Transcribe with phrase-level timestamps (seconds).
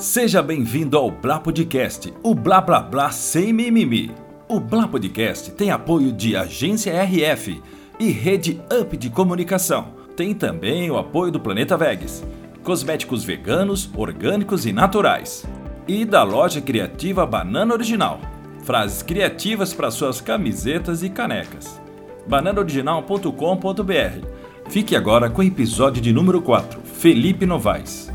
[0.00, 4.10] Seja bem-vindo ao Blá Podcast, o Blá Blá Blá sem mimimi.
[4.48, 7.62] O Blá Podcast tem apoio de Agência RF
[7.98, 9.88] e Rede Up de Comunicação.
[10.16, 12.24] Tem também o apoio do Planeta Vegas,
[12.62, 15.44] cosméticos veganos, orgânicos e naturais.
[15.86, 18.22] E da loja criativa Banana Original,
[18.64, 21.78] frases criativas para suas camisetas e canecas.
[22.26, 24.26] bananaoriginal.com.br.
[24.70, 28.10] Fique agora com o episódio de número 4, Felipe Novaes.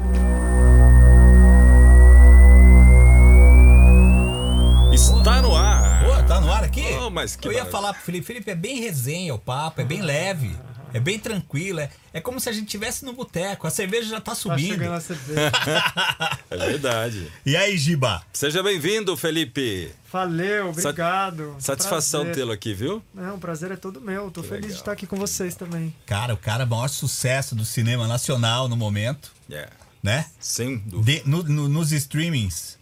[7.15, 10.01] Mas que Eu ia falar pro Felipe, Felipe, é bem resenha o papo, é bem
[10.01, 10.56] leve,
[10.93, 14.21] é bem tranquilo, é, é como se a gente estivesse no boteco, a cerveja já
[14.21, 14.68] tá Tá subindo.
[14.73, 15.51] chegando a cerveja.
[16.50, 17.32] É verdade.
[17.46, 18.21] E aí, Giba?
[18.32, 19.92] Seja bem-vindo, Felipe.
[20.11, 21.56] Valeu, obrigado.
[21.59, 23.01] Satisfação tê-lo aqui, viu?
[23.14, 24.29] Não, o prazer é todo meu.
[24.32, 24.70] Tô feliz legal.
[24.70, 25.93] de estar aqui com vocês também.
[26.06, 29.68] Cara, o cara é o maior sucesso do cinema nacional no momento, É.
[30.01, 30.28] né?
[30.39, 31.23] Sem dúvida.
[31.23, 32.75] De- no- no- nos streamings,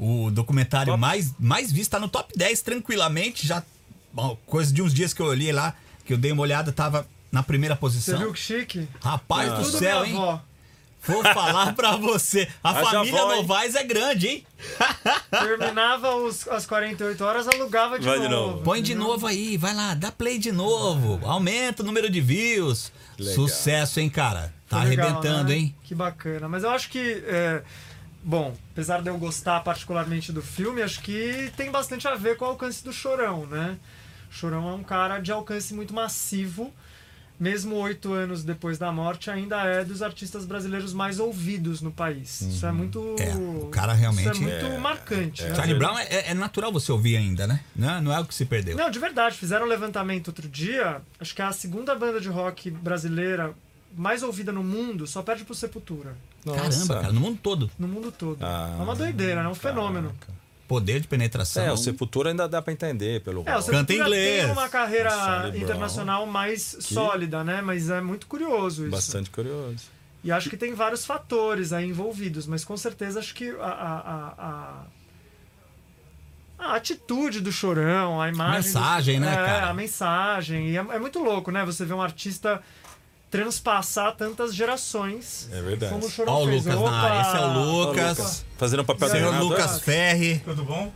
[0.00, 1.00] o documentário Top.
[1.00, 3.62] mais, mais visto tá no top 10 tranquilamente, já
[4.12, 7.04] bom, coisa de uns dias que eu olhei lá, que eu dei uma olhada, tava
[7.32, 8.18] na primeira Você posição.
[8.18, 8.88] viu que chique?
[9.02, 10.12] Rapaz do Tudo céu, hein?
[10.14, 10.40] avó.
[11.06, 12.48] Vou falar pra você.
[12.62, 13.36] A família avó, hein?
[13.42, 14.46] Novaes é grande, hein?
[15.30, 18.50] Terminava os, as 48 horas, alugava de Vai de novo.
[18.52, 18.62] novo.
[18.64, 21.20] Põe de novo aí, vai lá, dá play de novo.
[21.24, 22.92] Aumenta o número de views.
[23.18, 23.34] Legal.
[23.34, 24.52] Sucesso, hein, cara?
[24.68, 25.56] Tá legal, arrebentando, né?
[25.56, 25.76] hein?
[25.84, 26.48] Que bacana.
[26.48, 27.62] Mas eu acho que, é,
[28.28, 32.44] bom, apesar de eu gostar particularmente do filme, acho que tem bastante a ver com
[32.44, 33.78] o alcance do Chorão, né?
[34.30, 36.70] Chorão é um cara de alcance muito massivo.
[37.40, 42.40] Mesmo oito anos depois da morte, ainda é dos artistas brasileiros mais ouvidos no país.
[42.42, 43.14] Isso é muito.
[43.16, 45.44] É, o cara realmente- Isso é muito marcante.
[45.44, 45.54] né?
[45.54, 47.60] Charlie Brown é, é natural você ouvir ainda, né?
[47.76, 48.76] Não é, não é o que se perdeu.
[48.76, 51.00] Não, de verdade, fizeram um levantamento outro dia.
[51.20, 53.54] Acho que é a segunda banda de rock brasileira
[53.96, 56.16] mais ouvida no mundo, só perde pro Sepultura.
[56.44, 57.70] Caramba, cara, no mundo todo.
[57.78, 58.38] No mundo todo.
[58.42, 60.14] Ah, é uma doideira, é um fenômeno.
[60.66, 61.64] Poder de penetração.
[61.64, 63.70] É, o Sepultura ainda dá pra entender pelo É, o rock.
[63.70, 64.42] Canta Sepultura inglês.
[64.44, 67.62] tem uma carreira Charlie internacional mais sólida, né?
[67.62, 68.90] Mas é muito curioso isso.
[68.90, 69.84] Bastante curioso.
[70.22, 73.98] E acho que tem vários fatores aí envolvidos, mas com certeza acho que a, a,
[73.98, 74.84] a, a-
[76.58, 78.54] a atitude do chorão, a imagem.
[78.56, 79.68] Mensagem, do, né, é, cara?
[79.70, 80.70] A mensagem.
[80.70, 81.64] E é, é muito louco, né?
[81.64, 82.60] Você vê um artista
[83.30, 85.48] transpassar tantas gerações.
[85.52, 85.92] É verdade.
[85.92, 86.64] Como o chorão Ó o fez.
[86.64, 86.90] Lucas Opa!
[86.90, 87.20] na área.
[87.28, 88.18] Esse é o Lucas.
[88.18, 89.58] Lucas, Fazendo um papel Esse é o Senhor treinador.
[89.66, 90.38] Lucas Ferri.
[90.44, 90.92] Tudo bom?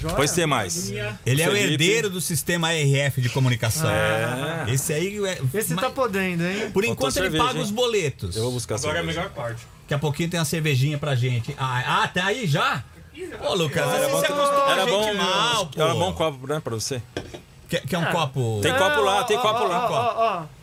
[0.00, 0.14] Joia?
[0.16, 0.90] Pois tem mais.
[0.90, 1.72] Ele é o Felipe.
[1.72, 3.88] herdeiro do sistema RF de comunicação.
[3.88, 4.64] É.
[4.68, 5.40] Esse aí é.
[5.54, 6.70] Esse mas- tá podendo, hein?
[6.72, 7.64] Por Faltou enquanto ele cerveja, paga hein?
[7.64, 8.36] os boletos.
[8.36, 9.64] Eu vou buscar Agora é a melhor parte.
[9.82, 11.54] Daqui a pouquinho tem uma cervejinha pra gente.
[11.56, 12.82] Ah, ah tá aí já?
[13.40, 17.00] Ô, Lucas, Era você bom, se era bom, mal, era bom copo, né, pra você?
[17.68, 18.12] Quer, quer um É.
[18.12, 18.60] copo?
[18.62, 19.90] Tem copo lá, tem copo ó, lá.
[19.90, 20.57] ó, ó, ó.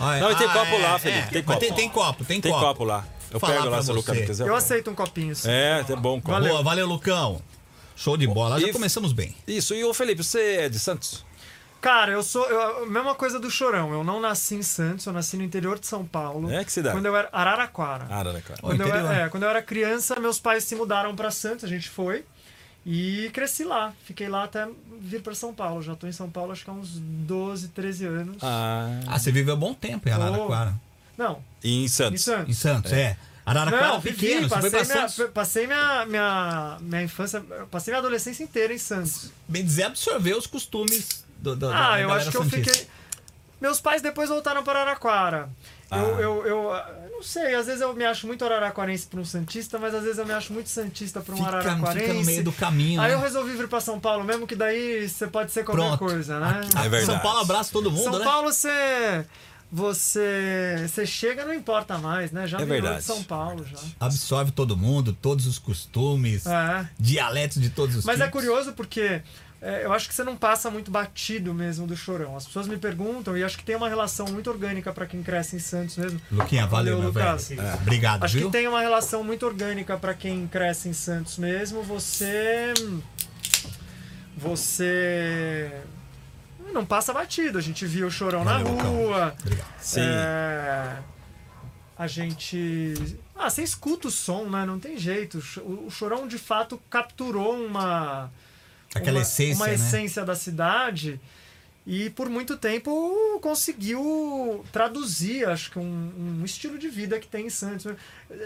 [0.00, 0.20] Ah, é.
[0.20, 0.98] Não, e tem Ah, copo é, lá, é.
[0.98, 1.60] Felipe, tem Mas copo.
[1.60, 3.04] Tem, tem copo, tem, Tem copo lá.
[3.30, 4.20] Eu Falar pego lá pra se o Lucas você.
[4.20, 4.48] não quiser.
[4.48, 5.36] Eu aceito um copinho.
[5.36, 5.48] sim.
[5.50, 6.40] É, é bom copo.
[6.40, 7.40] Boa, valeu, Lucão.
[7.94, 8.58] Show de bola.
[8.58, 9.36] Já E- começamos bem.
[9.46, 11.24] Isso, e o Felipe, você é de Santos?
[11.80, 12.44] Cara, eu sou.
[12.46, 13.92] eu- mesma coisa do Chorão.
[13.92, 16.50] Eu não nasci em Santos, eu nasci no interior de São Paulo.
[16.50, 16.94] É, que cidade?
[16.96, 17.28] Quando eu era.
[17.32, 18.04] Araraquara.
[18.10, 19.10] Ó, Quando eu, interior.
[19.12, 22.24] era, é, quando eu era criança, meus pais se mudaram pra Santos, a gente foi.
[22.84, 23.92] E cresci lá.
[24.04, 24.66] Fiquei lá até
[25.00, 25.82] vir pra São Paulo.
[25.82, 28.36] Já tô em São Paulo acho que há uns 12, 13 anos.
[28.42, 30.74] Ah, Ah, você viveu bom tempo em Araraquara.
[31.16, 32.22] Não, e em em Santos?
[32.22, 32.48] Santos.
[32.48, 33.16] Em Santos, é.
[33.44, 35.32] Araraquara Não, é pequeno, vivi, você foi passei, minha, Santos.
[35.34, 39.30] passei minha, minha, minha infância, passei minha adolescência inteira em Santos.
[39.46, 42.72] Bem dizer, absorveu os costumes do, do, da- Ah, eu acho que eu santista.
[42.72, 42.88] fiquei.
[43.60, 45.50] Meus pais depois voltaram para Araraquara.
[45.90, 45.98] Ah.
[45.98, 46.72] Eu, eu, eu, eu
[47.20, 50.16] não sei, às vezes eu me acho muito araraquarense para um Santista, mas às vezes
[50.18, 52.00] eu me acho muito Santista para um Fica, araraquarense.
[52.06, 53.14] fica no meio do caminho, Aí né?
[53.14, 55.98] eu resolvi vir para São Paulo mesmo, que daí você pode ser qualquer Pronto.
[55.98, 56.60] coisa, né?
[56.64, 57.04] Aqui- É verdade.
[57.06, 58.24] São Paulo abraça todo mundo, São né?
[58.24, 59.26] Paulo você.
[59.72, 62.46] Você, você chega não importa mais, né?
[62.46, 62.98] Já É virou verdade.
[62.98, 63.76] de São Paulo já.
[64.00, 66.88] Absorve todo mundo, todos os costumes, É.
[66.98, 68.40] dialetos de todos os Mas é tipos.
[68.40, 69.22] curioso porque
[69.62, 72.36] é, eu acho que você não passa muito batido mesmo do chorão.
[72.36, 75.56] As pessoas me perguntam e acho que tem uma relação muito orgânica para quem cresce
[75.56, 76.20] em Santos mesmo.
[76.32, 77.48] Luquinha, valeu, Valeu, meu Lucas.
[77.48, 77.60] velho.
[77.60, 78.46] É, Obrigado, Acho viu?
[78.46, 81.82] que tem uma relação muito orgânica para quem cresce em Santos mesmo.
[81.82, 82.72] Você.
[84.36, 85.70] Você.
[86.72, 87.58] Não passa batido.
[87.58, 89.34] A gente viu o chorão Valeu, na rua.
[89.40, 89.66] Obrigado.
[89.80, 90.00] Sim.
[90.02, 90.96] É,
[91.98, 93.18] A gente.
[93.36, 94.64] Ah, você escuta o som, né?
[94.64, 95.38] Não tem jeito.
[95.86, 98.30] O chorão de fato capturou uma.
[98.94, 99.74] Aquela uma, essência, uma né?
[99.74, 101.20] essência da cidade
[101.86, 107.46] e por muito tempo conseguiu traduzir, acho que um, um estilo de vida que tem
[107.46, 107.92] em Santos.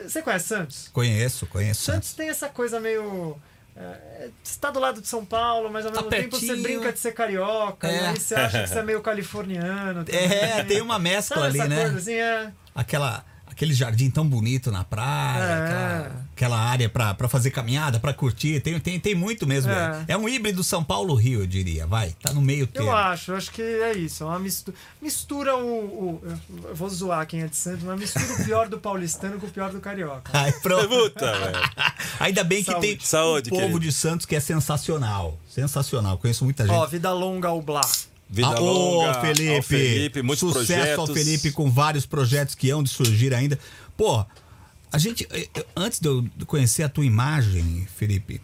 [0.07, 0.89] Você conhece Santos?
[0.93, 1.83] Conheço, conheço.
[1.83, 3.37] Santos tem essa coisa meio
[3.77, 6.93] é, você tá do lado de São Paulo, mas ao Tá mesmo tempo você brinca
[6.93, 8.03] de ser carioca, É.
[8.03, 10.05] e aí você acha que você é meio californiano.
[10.05, 10.21] também.
[10.25, 11.81] É, tem uma mescla Sabe ali, né?
[11.83, 12.15] coisa assim?
[12.15, 12.53] É.
[12.73, 15.65] Aquela, aquele jardim tão bonito na praia, É.
[15.65, 18.61] aquela, aquela área pra, pra fazer caminhada, pra curtir.
[18.61, 19.71] Tem, tem, tem muito mesmo.
[19.73, 20.05] É.
[20.09, 20.13] É.
[20.13, 21.87] é um híbrido São Paulo-Rio, eu diria.
[21.87, 22.89] Vai, tá no meio termo.
[22.89, 24.25] Eu acho, eu acho que é isso.
[24.25, 24.77] É uma mistura.
[25.01, 26.21] Mistura o.
[26.21, 26.23] o-
[26.65, 29.51] eu vou zoar quem é de Santos, mas mistura o pior do paulistano com o
[29.51, 30.31] pior do carioca.
[30.33, 30.89] Ai, pronto.
[30.89, 31.59] Puta, velho.
[32.21, 32.87] Ainda bem que Saúde.
[32.89, 33.81] tem Saúde, o povo querido.
[33.81, 35.39] de Santos que é sensacional.
[35.49, 36.19] Sensacional.
[36.19, 36.75] Conheço muita gente.
[36.75, 37.81] Ó, vida longa ao Blá.
[38.35, 39.11] Vida Ah, longa.
[39.19, 39.57] ô, Felipe.
[39.57, 40.99] ao Felipe, muitos Sucesso projetos.
[40.99, 43.59] ao Felipe com vários projetos que hão de surgir ainda.
[43.97, 44.25] Pô,
[44.93, 45.27] a gente.
[45.31, 48.41] eh, eh, Antes de eu conhecer a tua imagem, Felipe.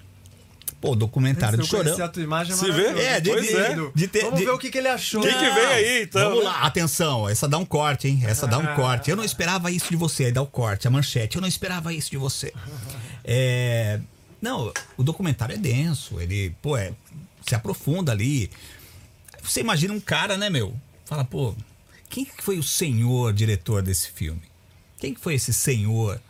[0.80, 1.92] Pô, documentário Antes do de eu Chorão.
[1.92, 2.70] conhecer a tua imagem é Se vê?
[2.72, 3.06] maravilhoso.
[3.06, 3.76] É, de- Pois de- é.
[3.94, 5.20] de ter- Vamos de- ver o que, que ele achou.
[5.20, 6.30] Que que vem aí, então?
[6.30, 8.22] Vamos lá, atenção, essa dá um corte, hein?
[8.24, 8.74] Essa dá um Ah.
[8.74, 9.10] corte.
[9.10, 11.36] Eu não esperava isso de você, aí dá o corte, a manchete.
[11.36, 12.52] Eu não esperava isso de você.
[13.24, 14.00] É,
[14.40, 16.92] Não, o documentário é denso, ele, pô, é,
[17.46, 18.50] se aprofunda ali.
[19.42, 20.74] Você imagina um cara, né, meu?
[21.04, 21.54] Fala, pô,
[22.08, 24.42] quem que foi o senhor diretor desse filme?
[24.98, 26.20] Quem que foi esse senhor?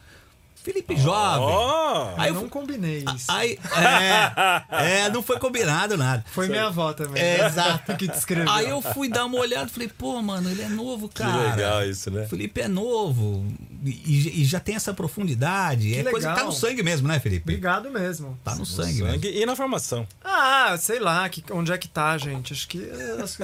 [0.62, 1.40] Felipe Jovem.
[1.42, 3.30] Ó, Aí Eu não combinei isso.
[3.30, 6.24] Aí, é, é, não foi combinado nada.
[6.32, 7.22] Foi minha avó também.
[7.22, 7.96] É, exato.
[7.96, 8.50] que descreveu.
[8.52, 11.54] Aí eu fui dar uma olhada e falei, pô, mano, ele é novo, que cara.
[11.54, 12.24] legal isso, né?
[12.24, 13.46] O Felipe é novo
[13.84, 15.94] e, e já tem essa profundidade.
[15.94, 16.46] é coisa que tá legal.
[16.46, 17.42] no sangue mesmo, né, Felipe?
[17.42, 18.38] Obrigado mesmo.
[18.44, 19.10] Tá no sangue, mesmo.
[19.12, 20.06] Sangue e na formação.
[20.22, 22.52] Ah, sei lá, que, onde é que tá, gente?
[22.52, 22.78] Acho que.
[22.78, 23.38] coisas-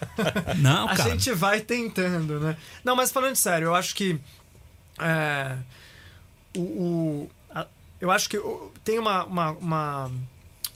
[0.58, 1.10] Não, a cara.
[1.10, 2.56] gente vai tentando, né?
[2.84, 4.18] Não, mas falando sério, eu acho que.
[4.98, 5.56] é,
[6.56, 7.66] o, o- a-
[8.00, 8.38] eu acho que
[8.84, 10.12] tem uma, uma, uma,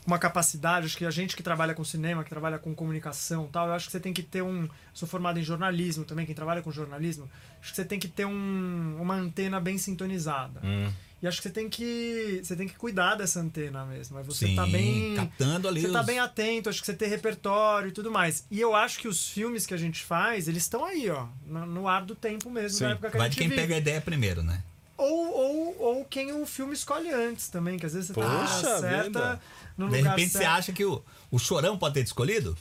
[0.07, 3.49] uma capacidade, acho que a gente que trabalha com cinema, que trabalha com comunicação e
[3.49, 4.69] tal, eu acho que você tem que ter um.
[4.93, 7.29] Sou formado em jornalismo também, quem trabalha com jornalismo,
[7.61, 10.61] acho que você tem que ter um, uma antena bem sintonizada.
[10.63, 10.91] Hum.
[11.23, 12.41] E acho que você tem que.
[12.45, 14.23] Você tem que cuidar dessa antena mesmo.
[14.25, 15.15] Você Sim, tá bem.
[15.17, 18.45] captando ali Você tá os- bem atento, acho que você tem repertório e tudo mais.
[18.51, 21.27] E eu acho que os filmes que a gente faz, eles estão aí, ó.
[21.47, 22.85] No, no ar do tempo mesmo, Sim.
[22.85, 23.63] da época que Vai a de gente quem vive.
[23.63, 24.63] pega a ideia primeiro, né?
[24.97, 28.69] Ou, ou, ou quem o filme escolhe antes também, que às vezes você tá Poxa
[28.69, 29.41] hora certa,
[29.77, 30.51] no De repente você certo.
[30.53, 32.57] acha que o, o chorão pode ter te escolhido?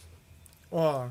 [0.72, 1.10] Ó,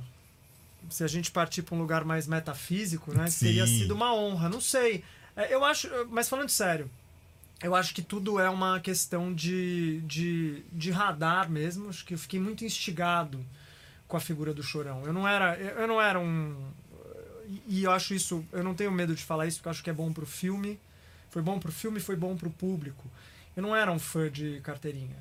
[0.90, 3.30] se a gente partir para um lugar mais metafísico, né?
[3.30, 3.46] Sim.
[3.46, 4.48] Teria sido uma honra.
[4.48, 5.04] Não sei.
[5.36, 6.90] É, Eu acho, mas falando sério,
[7.62, 11.88] eu acho que tudo é uma questão de, de, de radar mesmo.
[11.88, 13.38] Acho que eu fiquei muito instigado
[14.08, 15.04] com a figura do Chorão.
[15.06, 16.56] Eu não era, eu não era um
[17.48, 19.84] e- e eu acho isso, eu não tenho medo de falar isso porque eu acho
[19.84, 20.80] que é bom pro filme.
[21.32, 23.04] Foi bom pro filme, foi bom pro público.
[23.56, 25.16] Eu não era um fã de carteirinha.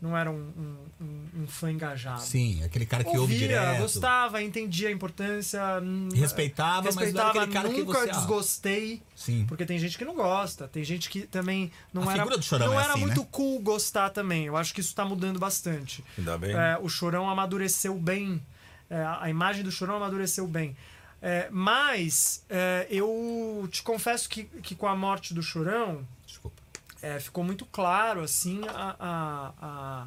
[0.00, 3.80] Não era um, um, um- um fã engajado Sim, aquele cara que ouve ouvia, direto.
[3.80, 5.60] gostava, entendia a importância.
[5.82, 8.12] hum, Respeitava, mas não era respeitava, aquele cara que nunca você- ah.
[8.12, 9.02] desgostei.
[9.16, 9.44] Sim.
[9.48, 12.44] Porque tem gente que não gosta, tem gente que também não A era, figura do
[12.44, 13.28] Chorão não é era assim, muito né?
[13.32, 14.44] cool gostar também.
[14.46, 16.04] Eu acho que isso tá mudando bastante.
[16.16, 16.52] Ainda bem.
[16.52, 18.40] É, o Chorão amadureceu bem.
[18.88, 20.76] É, a imagem do Chorão amadureceu bem.
[21.20, 26.62] É, mas é, eu te confesso que, que com a morte do Chorão, Desculpa.
[27.02, 30.06] é, ficou muito claro assim a, a- a-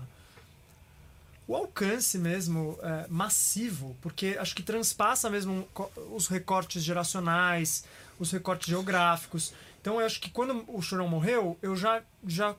[1.47, 5.67] o alcance mesmo é, massivo porque acho que transpassa mesmo
[6.13, 7.83] os recortes geracionais
[8.17, 12.55] os recortes geográficos então eu acho que quando o Chorão morreu eu já já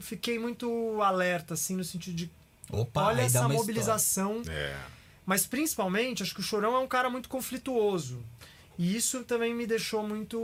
[0.00, 2.30] fiquei muito alerta assim no sentido de
[2.70, 4.76] Opa, olha essa mobilização É.
[5.26, 8.22] mas principalmente, acho que o Chorão é um cara muito conflituoso.
[8.76, 10.36] E isso também me deixou muito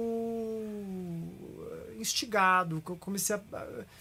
[1.73, 2.81] eh, instigado.
[2.85, 3.41] que Eu comecei a.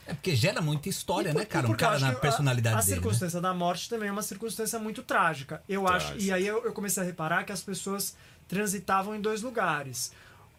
[0.06, 1.68] É porque gera muita história, E por- né, cara?
[1.68, 2.92] Um cara na que a- personalidade A, dele.
[2.92, 2.96] né?
[2.98, 5.64] circunstância da morte também é uma circunstância muito trágica.
[5.68, 6.16] Eu acho.
[6.18, 8.16] E aí eu, eu comecei a reparar que as pessoas
[8.48, 10.12] transitavam em dois lugares.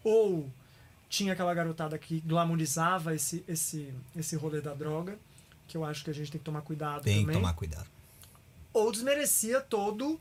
[0.02, 0.50] Ou
[1.08, 5.18] tinha aquela garotada que glamorizava esse, esse, esse rolê da droga,
[5.68, 7.86] que eu acho que a gente tem que tomar cuidado Tem que também tomar cuidado.
[8.72, 10.20] Ou desmerecia todo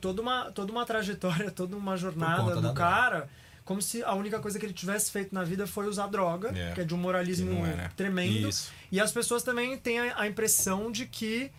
[0.00, 2.74] toda uma toda uma trajetória toda uma jornada do droga.
[2.74, 3.28] cara
[3.64, 6.72] como se a única coisa que ele tivesse feito na vida foi usar droga É.
[6.72, 7.90] que é de um moralismo é, né?
[7.96, 8.70] tremendo Isso.
[8.92, 11.50] e as pessoas também têm a, a impressão de que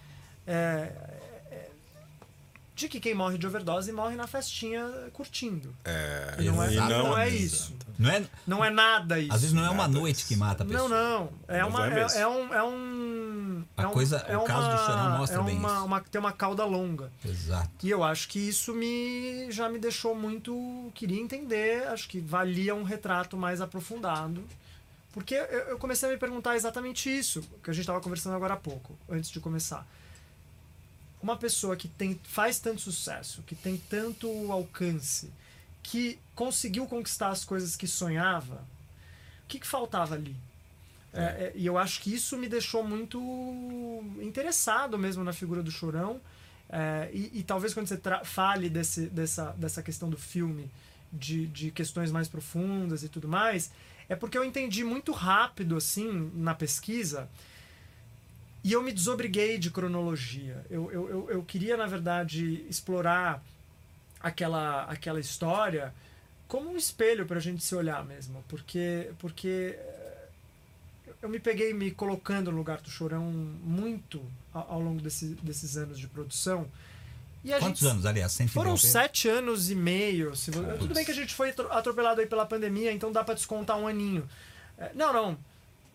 [0.48, 0.92] é,
[1.52, 1.70] é,
[2.76, 7.18] de que quem morre de overdose morre na festinha curtindo É, E não é- não
[7.18, 7.74] é isso.
[7.98, 10.66] Não é, não é nada isso às vezes não é uma noite que mata a
[10.66, 10.90] pessoa.
[10.90, 11.30] não, não.
[11.48, 12.54] É, Não uma, vai é, é um.
[12.54, 13.15] É um
[13.78, 15.86] A é um- coisa- é o caso do Chorão mostra é bem uma, isso.
[15.86, 17.12] Uma, tem uma cauda longa.
[17.24, 17.70] Exato.
[17.84, 20.92] E eu acho que isso me já me deixou muito.
[20.96, 24.44] Queria entender, acho que valia um retrato mais aprofundado.
[25.14, 28.54] Porque eu, eu comecei a me perguntar exatamente isso, que a gente estava conversando agora
[28.56, 29.88] há pouco, antes de começar.
[31.22, 35.32] Uma pessoa que tem, faz tanto sucesso, que tem tanto alcance,
[35.82, 38.56] que conseguiu conquistar as coisas que sonhava,
[39.44, 40.36] o que, que faltava ali?
[41.16, 43.20] É, é, e eu acho que isso me deixou muito
[44.22, 46.20] interessado mesmo na figura do Chorão.
[46.70, 50.70] É, e, e talvez quando você fale desse, dessa, dessa questão do filme,
[51.12, 53.72] de, de questões mais profundas e tudo mais,
[54.10, 57.30] é porque eu entendi muito rápido, assim, na pesquisa,
[58.64, 60.66] e eu me desobriguei de cronologia.
[60.70, 63.44] Eu, eu, eu, eu queria, na verdade, explorar
[64.20, 65.94] aquela, aquela história
[66.48, 68.44] como um espelho para a gente se olhar mesmo.
[68.48, 69.78] Porque, porque
[71.26, 74.22] eu me peguei me colocando no lugar do Chorão muito
[74.54, 76.68] ao, ao longo desse, desses anos de produção.
[77.60, 78.32] Quantos gente- anos, aliás?
[78.32, 80.36] Sem Foram sete anos e meio.
[80.36, 83.34] Se Tudo bem que a gente foi atro- atropelado aí pela pandemia, então dá pra
[83.36, 84.28] descontar um aninho.
[84.78, 85.38] É, Não, não.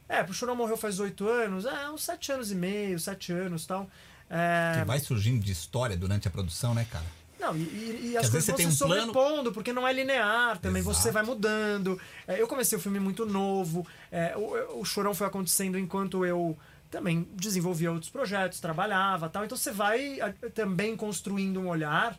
[0.09, 1.65] É, o Chorão morreu faz oito anos.
[1.65, 3.89] É, uns sete anos e meio, sete anos e tal.
[4.29, 7.05] É, Que vai surgindo de história durante a produção, né, cara?
[7.41, 9.93] Não, e, e- e as coisas você vão se um plano- sobrepondo, porque não é
[9.93, 10.83] linear também.
[10.83, 11.15] Você Exato.
[11.15, 11.99] vai mudando.
[12.29, 13.87] É, eu comecei o filme muito novo.
[14.13, 16.57] é, o, o Chorão foi acontecendo enquanto eu
[16.91, 19.45] também desenvolvia outros projetos, trabalhava tal.
[19.45, 22.19] Então você vai ah, também construindo um olhar.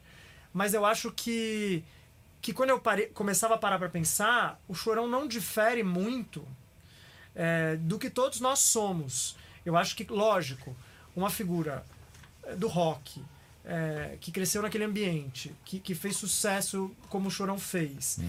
[0.54, 1.84] Mas eu acho que,
[2.42, 6.46] que quando eu parei- começava a parar para pensar, o Chorão não difere muito
[7.36, 9.36] é, do que todos nós somos.
[9.66, 10.76] Eu acho que, lógico,
[11.16, 11.86] uma figura
[12.44, 13.22] é, do rock,
[13.66, 18.20] é, que cresceu naquele ambiente, que, que fez sucesso como o Chorão fez,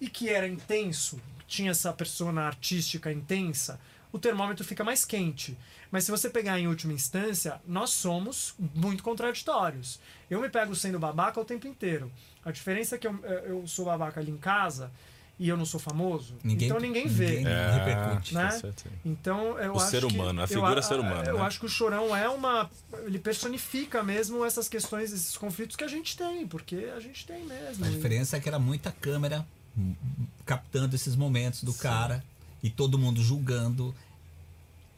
[0.00, 3.78] e que era intenso, tinha essa persona artística intensa,
[4.12, 5.56] o termômetro fica mais quente.
[5.90, 10.00] Mas se você pegar em última instância, nós somos muito contraditórios.
[10.30, 12.10] Eu me pego sendo babaca o tempo inteiro.
[12.44, 14.90] A diferença é que eu, eu sou babaca ali em casa
[15.38, 17.38] e eu não sou famoso, Ninguém- então ninguém vê.
[17.38, 18.34] ninguém- repercute.
[18.34, 18.48] Né?
[18.60, 18.72] tá.
[19.04, 21.42] Então, eu O acho ser que- humano, a eu figura a- ser humano, Eu né?
[21.42, 22.70] acho que o Chorão é uma.
[23.04, 27.44] Ele personifica mesmo essas questões, esses conflitos que a gente tem, porque a gente tem
[27.44, 27.84] mesmo.
[27.84, 29.44] A diferença é que era muita câmera
[30.46, 32.22] captando esses momentos do cara
[32.62, 33.94] e todo mundo julgando.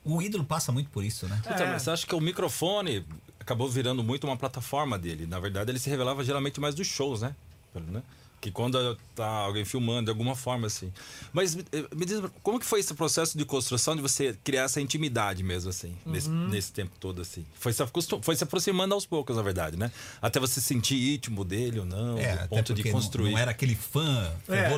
[0.05, 1.41] O ídolo passa muito por isso, né?
[1.45, 1.73] Então, É.
[1.73, 3.05] mas você acha que o microfone
[3.41, 5.27] acabou virando muito uma plataforma dele?
[5.27, 7.35] Na verdade, ele se revelava geralmente mais dos shows, né?
[7.75, 8.03] né?
[8.41, 10.93] Que quando tá alguém filmando de alguma forma assim.
[11.33, 14.81] Mas eh, me diz, como que foi esse processo de construção de você criar essa
[14.81, 16.49] intimidade mesmo assim, nesse, Uhum.
[16.49, 17.45] nesse tempo todo assim?
[17.59, 19.91] Foi se, acostum- foi se aproximando aos poucos, na verdade, né?
[20.21, 23.33] Até você se sentir íntimo dele ou não, É, do ponto de porque não- construir.
[23.33, 24.69] Não, era aquele fã É.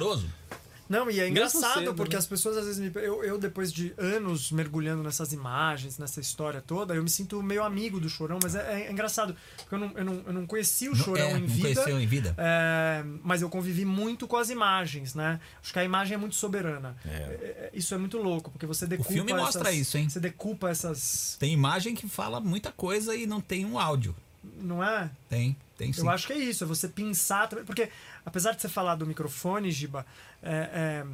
[0.88, 2.18] Não, e é engraçado, cedo, porque né?
[2.18, 2.90] as pessoas às vezes me.
[3.02, 7.62] Eu, eu, depois de anos mergulhando nessas imagens, nessa história toda, eu me sinto meio
[7.62, 10.88] amigo do Chorão, mas é, é engraçado, porque eu não, eu, não, eu não conheci
[10.88, 11.60] o Não- Chorão é, em não vida.
[11.74, 12.34] conheceu em vida?
[12.38, 15.38] É, mas eu convivi muito com as imagens, né?
[15.62, 16.96] Acho que a imagem é muito soberana.
[17.04, 17.08] É.
[17.10, 19.12] É, é, Isso é muito louco, porque você decupa.
[19.12, 20.08] filme mostra essas- isso, hein?
[20.08, 21.36] Você decupa essas.
[21.38, 24.16] Tem imagem que fala muita coisa e não tem um áudio.
[24.62, 25.10] Não é?
[25.28, 26.00] Tem, tem sim.
[26.00, 27.64] Eu acho que é isso, é você pensar também.
[27.64, 27.90] Porque,
[28.24, 30.06] apesar de você falar do microfone, Giba,
[30.42, 31.06] é, é,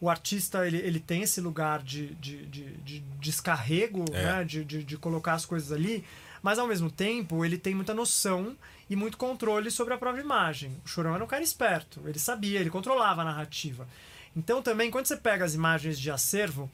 [0.00, 4.22] o artista ele, ele tem esse lugar de, de, de, de descarrego, É.
[4.38, 4.44] né?
[4.44, 6.04] De, de, de colocar as coisas ali,
[6.42, 8.56] mas ao mesmo tempo ele tem muita noção
[8.90, 10.76] e muito controle sobre a própria imagem.
[10.84, 13.86] O Chorão era um cara esperto, ele sabia, ele controlava a narrativa.
[14.36, 16.70] Então também, quando você pega as imagens de acervo,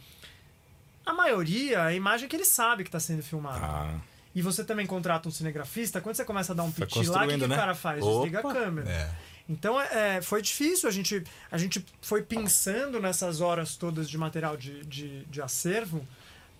[1.04, 3.64] a maioria é a imagem que ele sabe que está sendo filmada.
[3.64, 3.94] Ah,
[4.34, 7.24] E você também contrata um cinegrafista, quando você começa a dar um Vai piti lá,
[7.24, 7.46] o que né?
[7.46, 8.02] o cara faz?
[8.02, 8.14] Opa!
[8.26, 8.90] Desliga a câmera.
[8.90, 9.10] É.
[9.48, 14.18] Então é, é, foi difícil, a gente, a gente foi pensando nessas horas todas de
[14.18, 16.06] material de, de, de acervo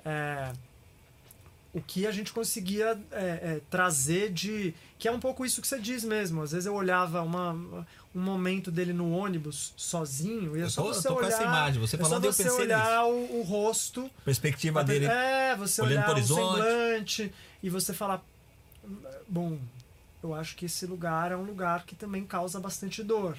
[0.05, 0.53] é,
[1.75, 4.75] o que a gente conseguia é, é, trazer de.
[4.99, 6.41] Que é um pouco isso que você diz mesmo.
[6.43, 10.83] Às vezes eu olhava uma, um momento dele no ônibus sozinho e é Eu só
[10.83, 11.29] tô- você tô com olhar.
[11.29, 15.05] essa imagem, você é só falando, eu você pensei olhar o, o rosto Perspectiva dele.
[15.05, 16.55] é, você olhando olhar o horizonte.
[16.57, 18.25] semblante e você falar,
[19.29, 19.59] bom,
[20.23, 23.37] eu acho que esse lugar é um lugar que também causa bastante dor.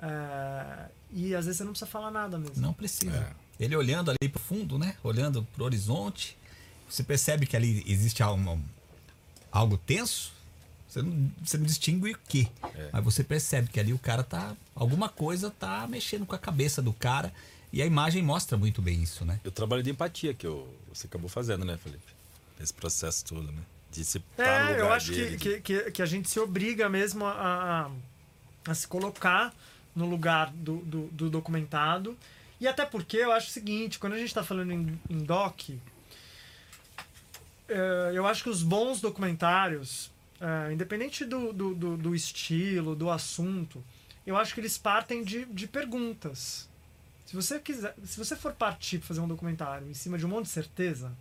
[0.00, 2.60] É, e às vezes você não precisa falar nada mesmo.
[2.62, 3.16] Não precisa.
[3.16, 3.64] É.
[3.64, 4.96] Ele olhando ali pro fundo, né?
[5.02, 6.36] Olhando pro horizonte.
[6.88, 8.60] Você percebe que ali existe algo,
[9.50, 10.32] algo tenso.
[10.88, 12.48] Você não, você não distingue o quê.
[12.74, 12.90] É.
[12.92, 14.56] Mas você percebe que ali o cara tá.
[14.74, 17.32] Alguma coisa tá mexendo com a cabeça do cara.
[17.72, 19.38] E a imagem mostra muito bem isso, né?
[19.44, 22.02] o trabalho de empatia que eu- você acabou fazendo, né, Felipe?
[22.58, 23.60] Esse processo todo, né?
[23.90, 27.24] De se É, lugar eu acho que, que, que, que a gente se obriga mesmo
[27.24, 27.90] a,
[28.66, 29.54] a, a se colocar
[29.94, 32.16] no lugar do, do, do documentado.
[32.60, 35.70] E até porque eu acho o seguinte, quando a gente está falando em, em doc,
[37.68, 43.10] eh, eu acho que os bons documentários, eh, independente do, do, do, do estilo, do
[43.10, 43.84] assunto,
[44.26, 46.68] eu acho que eles partem de, de perguntas.
[47.24, 50.28] Se você quiser, se você for partir para fazer um documentário em cima de um
[50.28, 51.12] monte de certeza,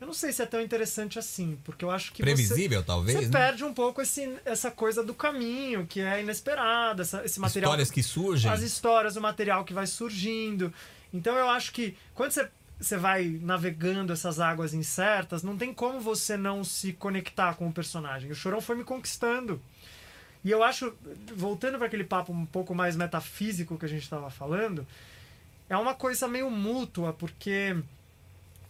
[0.00, 3.18] eu não sei se é tão interessante assim, porque eu acho que você, Previsível, talvez.
[3.18, 3.30] você né?
[3.32, 7.70] perde um pouco esse, essa coisa do caminho, que é inesperada, esse material.
[7.70, 8.50] Histórias que surgem.
[8.50, 10.72] As histórias, o material que vai surgindo.
[11.14, 12.48] Então eu acho que quando você,
[12.78, 17.72] você vai navegando essas águas incertas, não tem como você não se conectar com o
[17.72, 18.30] personagem.
[18.30, 19.62] O Chorão foi me conquistando.
[20.44, 20.94] E eu acho,
[21.34, 24.86] voltando para aquele papo um pouco mais metafísico que a gente estava falando,
[25.68, 27.76] é uma coisa meio mútua, porque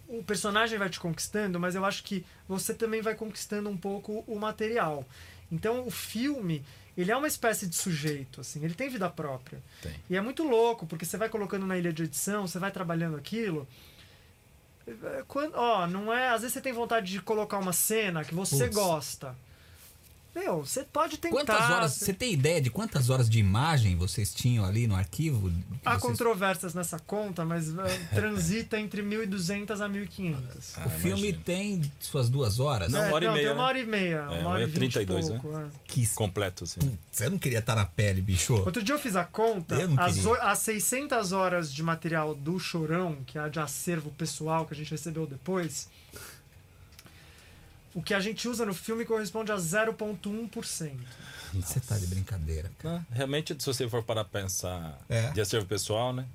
[0.08, 4.24] o personagem vai te conquistando, mas eu acho que você também vai conquistando um pouco
[4.26, 5.04] o material.
[5.50, 6.64] Então o filme,
[6.96, 9.62] ele é uma espécie de sujeito, assim, ele tem vida própria.
[9.82, 9.94] Tem.
[10.10, 13.16] E é muito louco, porque você vai colocando na ilha de edição, você vai trabalhando
[13.16, 13.66] aquilo.
[15.26, 16.28] Quando, ó, não é.
[16.28, 18.74] Às vezes você tem vontade de colocar uma cena que você Putz.
[18.76, 19.36] gosta.
[20.36, 21.34] Meu, você pode tentar.
[21.34, 21.92] Quantas horas.
[21.94, 25.50] você- Você tem ideia de quantas horas de imagem vocês tinham ali no arquivo?
[25.82, 27.72] Há vocês- controvérsias nessa conta, mas é,
[28.14, 30.76] transita entre 1.200 a 1.500.
[30.84, 31.42] O filme imagino.
[31.42, 32.92] tem suas duas horas?
[32.92, 33.68] Não, uma hora e não, meia, tem uma né?
[33.68, 34.16] hora e meia.
[34.30, 35.40] É, uma hora e vinte e 32, né?
[35.42, 35.66] é.
[35.86, 36.98] Que Completo, assim.
[37.18, 38.54] Eu não queria estar na pele, bicho.
[38.56, 42.58] Outro dia eu fiz a conta, Eu não as, as 600 horas de material do
[42.58, 45.88] Chorão, que é de acervo pessoal que a gente recebeu depois,
[47.96, 50.92] o que a gente usa no filme corresponde a 0,1%.
[51.54, 52.96] Você tá de brincadeira, cara.
[52.98, 55.30] Não, realmente, se você for para pensar É.
[55.30, 56.26] de acervo pessoal, né?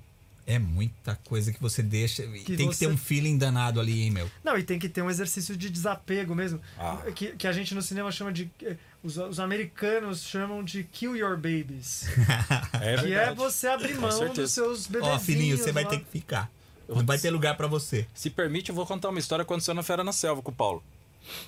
[0.48, 2.24] É muita coisa que você deixa.
[2.24, 4.30] e Que tem que você- ter um feeling danado ali, hein, meu?
[4.44, 6.98] Não, e tem que ter um exercício de desapego mesmo, Ah.
[7.16, 8.50] que, que a gente no cinema chama de...
[8.64, 12.06] eh, Os, os americanos chamam de kill your babies.
[12.74, 13.36] É que é verdade.
[13.38, 15.16] você abrir mão dos seus bebezinhos.
[15.16, 15.90] Ó, filhinho, você vai lá.
[15.92, 16.52] ter que ficar.
[16.90, 18.06] Não vai ter lugar pra você.
[18.14, 20.54] Se permite, eu vou contar uma história que aconteceu na Fera na Selva com o
[20.54, 20.84] Paulo.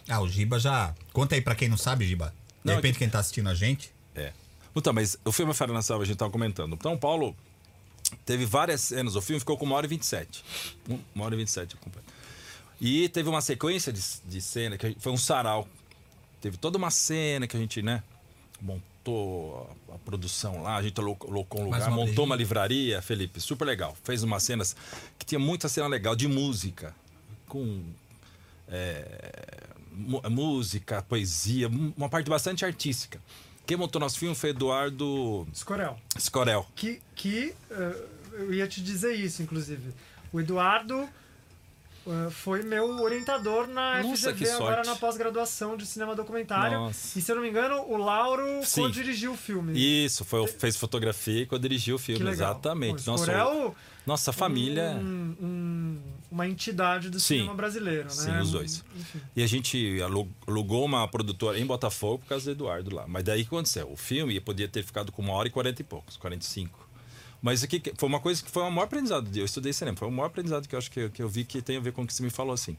[0.08, 0.94] Ah, o Giba já.
[1.12, 2.34] Conta aí pra quem não sabe, Giba.
[2.64, 3.92] De Não, repente, que- quem tá assistindo a gente.
[4.16, 4.32] É.
[4.76, 6.74] Então, mas o filme Fera na Selva a gente tava comentando.
[6.74, 7.36] Então, Paulo
[8.26, 9.16] teve várias cenas.
[9.16, 10.44] O filme ficou com uma hora e 27.
[10.90, 11.76] Um- Uma hora e 27.
[11.78, 12.08] completo.
[12.82, 15.68] E teve uma sequência de, de cena que foi um sarau.
[16.42, 18.04] Teve toda uma cena que a gente, né?
[18.62, 23.40] Montou a, a produção lá, a gente alocou um lugar, uma montou uma livraria, Felipe,
[23.42, 23.96] super legal.
[24.04, 24.76] Fez umas cenas
[25.20, 26.96] que tinha muita cena legal de música,
[27.48, 27.84] com
[28.68, 33.20] é, mu- música, poesia, um- uma parte bastante artística.
[33.66, 35.98] Quem montou nosso filme foi Eduardo Escorel.
[36.20, 36.68] Scorel.
[36.76, 39.94] Que, que eh, eu ia te dizer isso, inclusive.
[40.34, 41.08] O Eduardo
[42.06, 46.78] eh, foi meu orientador na Nossa, FGV agora na pós-graduação de cinema documentário.
[46.78, 47.18] Nossa.
[47.18, 48.44] E se eu não me engano, o Lauro
[48.76, 49.72] co-dirigiu o filme.
[50.06, 53.08] Isso, foi, fez fotografia e quando dirigiu o filme, exatamente.
[53.08, 53.76] Nossa, Escorel, nossa
[54.34, 54.92] família.
[55.00, 56.00] um- um-
[56.32, 57.36] uma entidade do Sim.
[57.36, 58.10] cinema brasileiro, né?
[58.10, 58.84] Sim, os dois.
[59.00, 59.22] Enfim.
[59.36, 63.06] E a gente alu- alugou uma produtora em Botafogo por causa do Eduardo lá.
[63.08, 63.92] Mas daí o que aconteceu?
[63.92, 66.88] O filme podia ter ficado com uma hora e quarenta e poucos, 45.
[67.42, 69.30] Mas aqui que- foi uma coisa que foi o maior aprendizado.
[69.36, 71.44] Eu estudei cinema, foi o maior aprendizado que eu acho que, eu- que eu vi
[71.44, 72.76] que tem a ver com o que você me falou assim.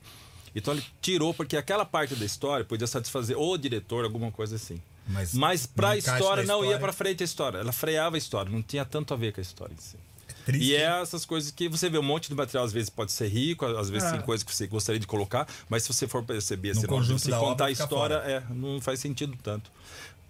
[0.57, 4.81] Então ele tirou, porque aquela parte da história podia satisfazer o diretor, alguma coisa assim.
[5.07, 7.59] Mas, Mas no encaixe história não ia pra frente a história.
[7.59, 9.97] Ela freava a história, não tinha tanto a ver com a história em si.
[10.45, 10.65] Triste.
[10.67, 13.29] E é essas coisas que você vê um monte de material, às vezes pode ser
[13.29, 14.13] rico, às vezes É.
[14.13, 17.21] tem coisas que você gostaria de colocar, mas se você for perceber No assim, conjunto
[17.21, 19.71] se da contar a história, é, não faz sentido tanto.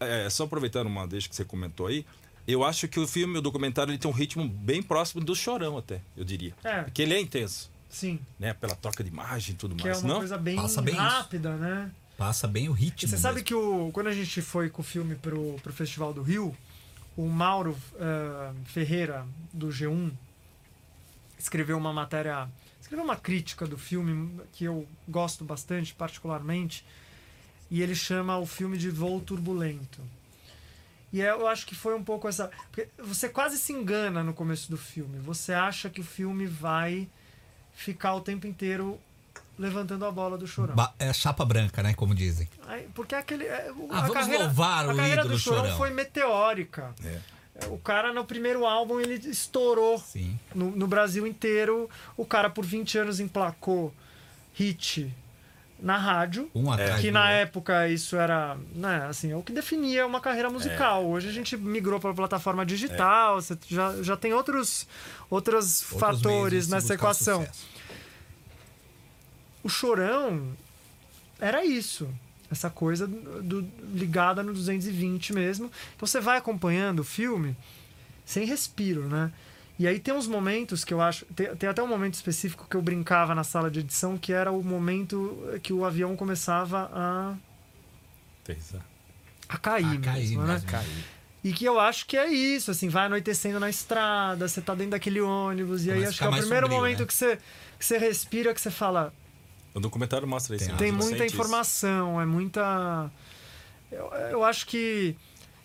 [0.01, 2.05] É, só aproveitando uma deixa que você comentou aí,
[2.47, 5.79] eu acho que o filme, o documentário, ele tem um ritmo bem próximo do Chorão
[5.79, 6.55] até, eu diria.
[6.63, 6.83] É.
[6.83, 8.53] Porque ele é intenso, Sim, né?
[8.55, 10.19] Pela troca de imagem e tudo que é mais, uma não?
[10.19, 11.03] coisa bem, Passa bem isso.
[11.03, 11.91] rápida, né?
[12.19, 13.09] Passa bem o ritmo.
[13.09, 13.47] E você sabe mesmo.
[13.47, 16.55] que o, quando a gente foi com o filme pro, pro Festival do Rio,
[17.17, 20.13] o Mauro eh, Ferreira, do G1,
[21.39, 22.49] escreveu uma matéria,
[22.81, 26.85] escreveu uma crítica do filme que eu gosto bastante, particularmente,
[27.71, 30.01] e ele chama o filme de Voo Turbulento.
[31.13, 32.51] E é- eu acho que foi um pouco essa.
[32.71, 35.19] Porque você quase se engana no começo do filme.
[35.21, 37.09] Você acha que o filme vai
[37.73, 38.99] ficar o tempo inteiro
[39.59, 40.75] levantando a bola do chorão.
[40.75, 41.95] Ba- É chapa branca, né?
[41.95, 42.49] Como dizem.
[42.67, 43.45] Aí, Porque aquele.
[43.45, 45.77] é, o- Ah, a vamos carreira, louvar a o carreira ídolo do Chorão, Chorão.
[45.77, 46.95] foi meteórica.
[47.05, 47.19] É.
[47.69, 50.37] O cara, no primeiro álbum, ele estourou Sim.
[50.55, 51.89] no, no Brasil inteiro.
[52.17, 53.95] O cara, por 20 anos, emplacou
[54.53, 55.13] hit
[55.79, 56.51] na rádio.
[56.55, 60.49] Um atrás Que na época isso era, né, assim, é o que definia uma carreira
[60.51, 61.05] musical.
[61.07, 64.87] Hoje a gente migrou para a plataforma digital, você já, já tem outros,
[65.31, 67.41] outros, Outros fatores nessa equação.
[67.41, 67.74] sucesso.
[69.65, 70.53] O Chorão
[71.41, 72.09] era isso.
[72.51, 75.71] Essa coisa do, do- ligada no 220 mesmo.
[75.97, 77.57] Então você vai acompanhando o filme
[78.25, 79.33] sem respiro, né?
[79.77, 81.25] E aí tem uns momentos que eu acho.
[81.35, 84.53] Tem, tem até um momento específico que eu brincava na sala de edição, que era
[84.53, 87.35] o momento que o avião começava a,
[89.49, 90.53] a cair, A cair mesmo, né?
[90.53, 90.69] mesmo.
[91.43, 94.93] E que eu acho que é isso, assim, vai anoitecendo na estrada, você tá dentro
[94.93, 97.07] daquele ônibus, e aí Começa a acho que é o primeiro sombrio, momento né?
[97.07, 97.39] que, você,
[97.79, 99.13] que você respira, que você fala,
[99.75, 100.65] O documentário mostra isso.
[100.67, 100.79] Tem- né?
[100.79, 101.35] tem muita sente isso.
[101.35, 103.11] informação, é muita.
[103.91, 105.17] Eu, eu acho que.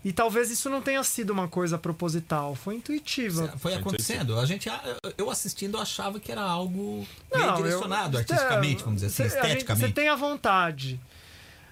[0.04, 3.54] E talvez isso não tenha sido uma coisa proposital, foi intuitiva.
[3.58, 4.40] Foi acontecendo.
[4.40, 4.70] A gente,
[5.18, 9.08] eu assistindo, eu achava que era algo meio Não, eu- direcionado artisticamente, é, vamos dizer
[9.08, 9.88] assim, cê- esteticamente.
[9.88, 11.00] Você tem a vontade.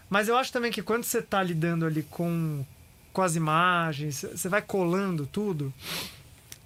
[0.09, 2.65] Mas eu acho também que quando você está lidando ali com,
[3.13, 5.73] com as imagens, você vai colando tudo.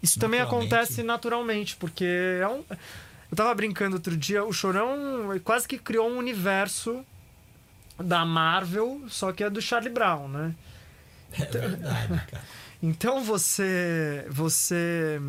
[0.02, 2.06] Isso também acontece naturalmente, porque
[2.42, 2.64] é um.
[3.32, 4.92] Eu tava brincando outro dia, o Chorão
[5.44, 7.06] quase que criou um universo
[7.98, 10.56] da Marvel, só que é do Charlie Brown, né?
[11.34, 12.44] É verdade, cara.
[12.84, 15.22] Então você você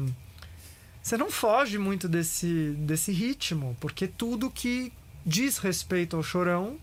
[1.02, 4.90] você não foge muito desse desse ritmo, porque tudo que
[5.24, 6.78] diz respeito ao Chorão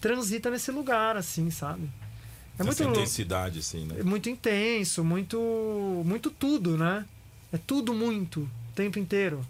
[0.00, 1.90] transita nesse lugar assim, sabe?
[2.56, 3.96] É muito Essa intensidade, assim, né?
[3.98, 7.04] é muito intenso, muito muito tudo, né?
[7.52, 9.44] É tudo muito, o tempo inteiro.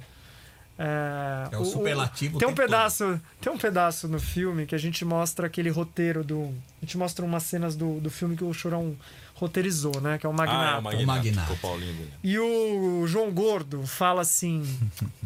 [0.84, 4.78] É, É o superlativo o Tem um pedaço, tem um pedaço no filme que a
[4.78, 8.52] gente mostra aquele roteiro do, a gente mostra umas cenas do, do filme que o
[8.52, 8.96] Chorão
[9.34, 10.18] roteirizou, né?
[10.18, 10.72] Que é o Magnata.
[10.72, 11.06] Ah, é o Magnata.
[11.06, 11.52] Magnata.
[11.52, 11.92] O Paulinho.
[11.94, 12.06] Né?
[12.24, 14.64] E o João Gordo fala assim: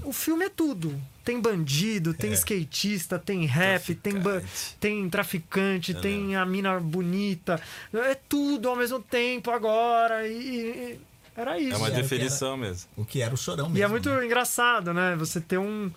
[0.05, 0.95] o filme é tudo.
[1.25, 2.35] Tem bandido, tem É.
[2.35, 4.77] skatista, tem rap, tem, ba- Traficante.
[4.79, 7.61] tem traficante, tem a mina bonita.
[7.93, 10.27] É tudo ao mesmo tempo agora.
[10.27, 11.01] E, e-
[11.37, 11.75] era isso.
[11.75, 12.89] É uma era o que definição mesmo.
[12.97, 13.79] O que era o chorão mesmo.
[13.79, 14.25] E é muito né?
[14.25, 15.15] engraçado, né?
[15.17, 15.91] Você ter um,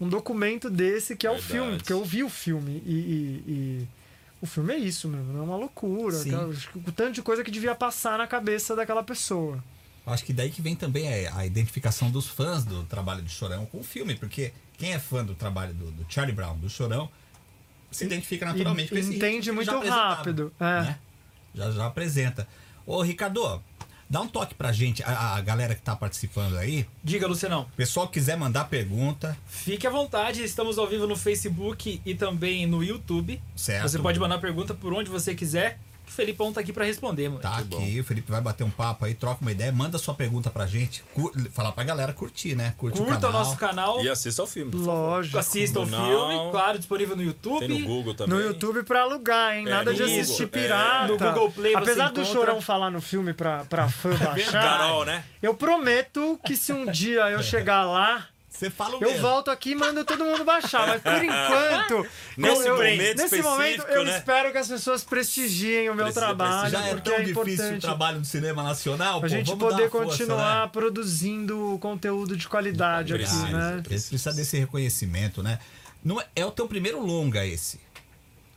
[0.00, 1.52] um documento desse que é o Verdade.
[1.52, 3.88] filme, porque eu vi o filme e, e- e
[4.40, 6.20] o filme é isso mesmo, é uma loucura.
[6.20, 6.48] Aquela-
[6.86, 9.62] o tanto de coisa que devia passar na cabeça daquela pessoa.
[10.06, 13.66] Acho que daí que vem também a, a identificação dos fãs do trabalho do Chorão
[13.66, 17.10] com o filme, porque quem é fã do trabalho do, do Charlie Brown, do Chorão,
[17.90, 20.64] se identifica naturalmente E- com esse entende muito rápido, é.
[20.82, 20.98] né?
[21.54, 22.46] Já já apresenta.
[22.86, 23.62] Ô, Ricardo,
[24.08, 26.86] dá um toque pra gente, a, a galera que tá participando aí.
[27.02, 27.66] Diga, Lucianão.
[27.76, 32.82] Pessoal quiser mandar pergunta, Fique à vontade, estamos ao vivo no Facebook e também no
[32.82, 33.40] YouTube.
[33.56, 33.82] certo?
[33.88, 35.78] Você pode mandar pergunta por onde você quiser.
[36.08, 37.40] Que O Felipão tá aqui pra responder, mano.
[37.40, 40.50] Tá aqui, o Felipe vai bater um papo aí, troca uma ideia, manda sua pergunta
[40.50, 41.04] pra gente.
[41.14, 41.32] Cur...
[41.52, 42.74] Falar pra galera curtir, né?
[42.76, 43.32] Curte Curta o o canal.
[43.32, 44.04] nosso canal.
[44.04, 44.72] E assista ao filme.
[44.74, 45.38] Lógico.
[45.38, 47.60] Assista o filme, claro, disponível no YouTube.
[47.66, 48.34] Tem no Google também.
[48.38, 49.66] No YouTube pra alugar, hein?
[49.66, 50.46] É, Nada de Google, assistir é.
[50.46, 51.06] pirata.
[51.12, 52.32] No Google Play você Apesar do encontra.
[52.32, 55.24] Chorão falar no filme pra, pra fã baixar, Carol, né?
[55.42, 58.26] eu prometo que se um dia eu chegar lá,
[58.58, 59.22] Você fala o eu mesmo.
[59.22, 60.86] volto aqui e mando todo mundo baixar.
[60.88, 64.16] Mas por enquanto, Nesse eu, momento nesse momento eu né?
[64.18, 67.76] espero que as pessoas prestigiem o meu Precisa trabalho, Já é porque tão é difícil
[67.76, 70.70] o trabalho do cinema nacional, Pra pô, gente poder uma força, continuar né?
[70.72, 73.46] produzindo conteúdo de qualidade aqui, Precisa.
[73.48, 73.82] né?
[73.90, 75.58] Esse precisa desse reconhecimento, né?
[76.04, 77.78] Não é, é o teu primeiro longa esse.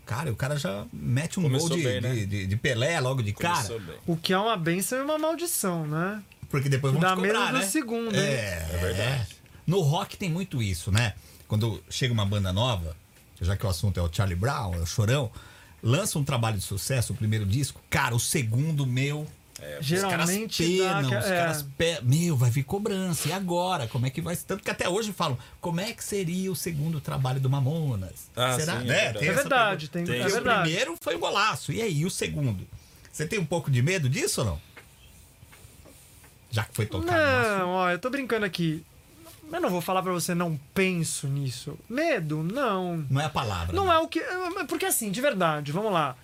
[0.05, 2.13] Cara, o cara já mete um Começou gol de, bem, né?
[2.13, 3.91] de, de- de Pelé logo de Começou cara.
[3.91, 3.99] bem.
[4.07, 6.21] O que é uma benção e uma maldição, né?
[6.49, 7.65] Porque depois vão Dá te cobrar, menos do né?
[7.65, 8.21] segundo, hein?
[8.21, 9.40] É, É verdade.
[9.71, 11.13] No rock tem muito isso, né?
[11.47, 12.93] Quando chega uma banda nova,
[13.39, 15.31] já que o assunto é o Charlie Brown, é o Chorão,
[15.81, 19.25] lança um trabalho de sucesso, o primeiro disco, cara, o segundo, meu,
[19.79, 21.37] Geralmente os caras dá penam, que- os é.
[21.37, 21.99] caras pe...
[22.01, 23.29] Meu, vai vir cobrança.
[23.29, 23.87] E agora?
[23.87, 24.43] Como é que vai ser?
[24.45, 28.29] Tanto que até hoje falam, como é que seria o segundo trabalho do Mamonas?
[28.35, 28.79] Ah, Será?
[28.81, 28.93] sim, é né?
[29.13, 29.19] verdade.
[29.19, 30.11] Tem É verdade, pergunta.
[30.13, 30.59] tem- é verdade.
[30.59, 31.71] O primeiro foi um golaço.
[31.71, 32.67] E aí, o segundo?
[33.11, 34.61] Você tem um pouco de medo disso ou não?
[36.49, 37.59] Já que foi tocado.
[37.59, 38.83] Não, ó, eu tô brincando aqui.
[39.51, 41.77] Eu não vou falar pra você, não penso nisso.
[41.89, 42.41] Medo?
[42.43, 43.05] Não.
[43.09, 43.75] Não é a palavra.
[43.75, 43.95] Não né?
[43.95, 44.21] é o que.
[44.67, 46.15] Porque assim, de verdade, vamos lá.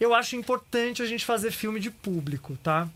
[0.00, 2.88] Eu acho importante a gente fazer filme de público, tá?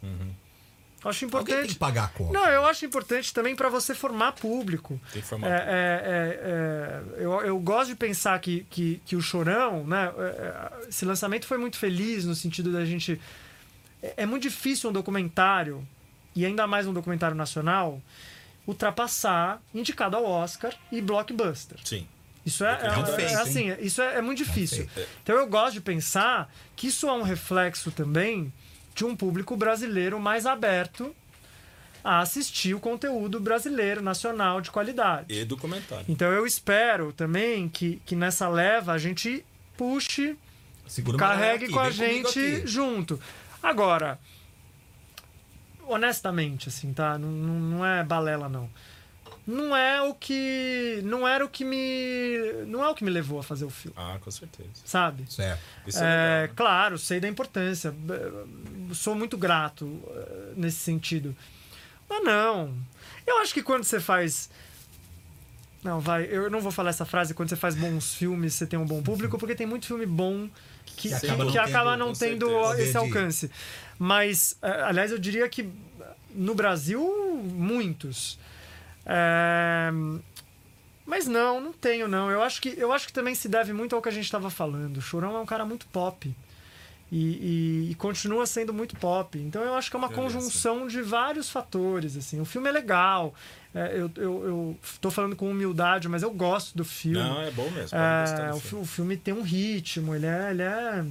[1.05, 1.73] Eu acho Alguém tem importante.
[1.75, 2.33] que pagar a conta.
[2.33, 5.01] Não, eu acho importante também pra você formar público.
[5.13, 9.15] Tem que formar É, é, é, é, eu, eu gosto de pensar que, que, que
[9.15, 10.13] o Chorão, né?
[10.19, 13.21] é, é, Esse lançamento foi muito feliz no sentido da gente.
[14.03, 15.87] É, é muito difícil um documentário,
[16.35, 18.03] e ainda mais um documentário nacional,
[18.69, 21.79] ultrapassar indicado ao Oscar e blockbuster.
[21.83, 22.07] Sim.
[22.45, 24.87] Isso é, é, É um é feito, assim, isso é, é muito difícil.
[24.89, 25.09] feito.
[25.23, 28.53] Então eu gosto de pensar que isso é um reflexo também
[28.95, 31.15] de um público brasileiro mais aberto
[32.05, 35.33] a assistir o conteúdo brasileiro, nacional, de qualidade.
[35.33, 36.05] E documentário.
[36.09, 39.45] Então eu espero também que, que nessa leva a gente
[39.77, 40.37] puxe,
[40.87, 42.67] Segura carregue aqui, com a gente aqui.
[42.67, 43.21] junto.
[43.63, 44.19] Agora,
[45.89, 47.19] honestamente, assim, tá?
[47.19, 48.69] Não, não, não é balela, não.
[49.47, 51.01] Não é o que.
[51.05, 52.37] Não era o que me.
[52.67, 54.69] Não é o que me levou a fazer o filme, Ah, com certeza.
[54.85, 55.25] sabe?
[55.33, 55.61] Certo.
[55.87, 56.07] Isso é, É,
[56.43, 56.49] legal.
[56.49, 56.53] né?
[56.55, 57.95] claro, sei da importância.
[58.93, 61.35] Sou muito grato eh, nesse sentido.
[62.11, 62.75] Mas não.
[63.27, 64.51] Eu acho que quando você faz.
[65.83, 66.25] Não, vai.
[66.31, 67.33] Eu não vou falar essa frase.
[67.33, 70.49] Quando você faz bons filmes, você tem um bom público, porque tem muito filme bom
[70.85, 73.51] que, Que que acaba não acaba tendo, não com tendo esse alcance.
[73.99, 75.69] Mas, eh, aliás, eu diria que
[76.35, 77.03] no Brasil,
[77.45, 78.39] muitos.
[79.05, 79.91] É,
[81.07, 82.31] Mas não, não tenho não.
[82.31, 84.51] Eu acho que eu acho que também se deve muito ao que a gente estava
[84.51, 84.99] falando.
[84.99, 86.35] O Chorão é um cara muito pop.
[87.11, 89.39] E, e- e continua sendo muito pop.
[89.39, 92.15] Então eu acho que é uma conjunção de vários fatores.
[92.19, 92.39] assim.
[92.39, 93.35] O filme é legal.
[93.75, 97.19] É, eu, eu, eu tô falando com humildade, mas eu gosto do filme.
[97.19, 97.97] Não, é bom mesmo.
[97.97, 101.05] É, o filme tem um ritmo, ele é, ele é,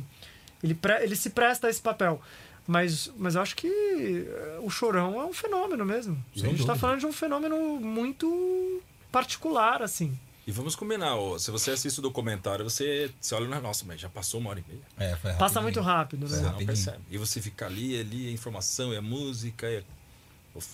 [0.64, 2.22] Ele, pre- ele se presta a esse papel.
[2.68, 6.22] Mas, mas eu acho que eh, o Chorão é um fenômeno mesmo.
[6.36, 6.76] Sem a gente tá dúvida.
[6.76, 10.18] falando de um fenômeno muito particular, assim.
[10.46, 14.00] E vamos combinar, ó, se você assiste o documentário, você, você olha na nossa, mas
[14.00, 15.12] já passou uma hora e meia.
[15.12, 16.42] É, foi Passa muito rápido, Você né?
[16.44, 16.68] não rapidinho.
[16.68, 17.00] percebe.
[17.10, 19.84] E você fica ali, ali, a informação, é a música, é,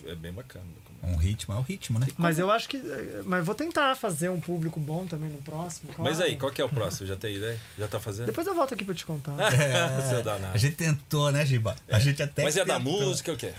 [0.06, 0.66] é bem bacana.
[1.06, 2.08] Um ritmo, é o ritmo, né?
[2.18, 2.78] Mas eu acho que.
[2.78, 5.90] eh, Mas vou tentar fazer um público bom também no próximo.
[5.98, 6.32] Mas claro.
[6.32, 7.06] aí, qual que é o próximo?
[7.06, 7.60] Já tem ideia?
[7.78, 8.28] Já tá fazendo?
[8.28, 9.34] Depois eu volto aqui pra te contar.
[10.24, 10.54] Danado.
[10.54, 11.76] A gente tentou, né, Giba?
[11.90, 13.02] A gente até Mas é da tentou.
[13.02, 13.52] música o quê?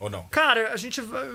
[0.00, 0.24] Ou não?
[0.32, 1.28] Cara, a gente, vai-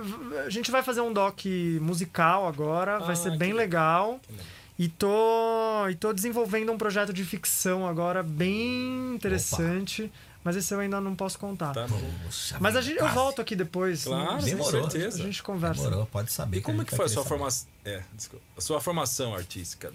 [0.46, 1.46] a gente vai fazer um doc
[1.80, 4.20] musical agora, vai Ah, ser que bem legal.
[4.28, 4.38] legal.
[4.80, 10.12] E tô, e tô desenvolvendo um projeto de ficção agora bem interessante,
[10.47, 11.73] mas esse eu ainda não posso contar.
[11.73, 11.99] Tá bom.
[12.23, 14.05] Poxa Mas a gente, eu volto aqui depois.
[14.05, 14.55] Claro, né?
[14.55, 15.21] com certeza.
[15.21, 15.83] A gente conversa.
[15.83, 16.60] Demorou, pode saber.
[16.60, 17.67] E como é que foi a sua formação?
[17.83, 18.45] É, desculpa.
[18.55, 19.91] A sua formação artística?